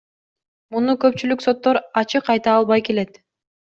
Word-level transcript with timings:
Муну 0.75 0.95
көпчүлүк 1.05 1.45
соттор 1.47 1.83
ачык 2.05 2.35
айта 2.39 2.59
албай 2.61 2.91
келет. 2.93 3.27